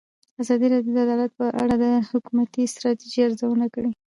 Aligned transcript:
ازادي 0.41 0.65
راډیو 0.73 0.93
د 0.95 0.97
عدالت 1.05 1.31
په 1.39 1.45
اړه 1.61 1.75
د 1.83 1.85
حکومتي 2.09 2.63
ستراتیژۍ 2.73 3.19
ارزونه 3.25 3.65
کړې. 3.73 3.91